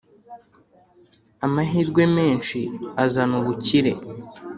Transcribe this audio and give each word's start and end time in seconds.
amahirwe 1.45 2.03
menshi 2.17 2.59
azana 3.03 3.35
ubukire 3.41 3.93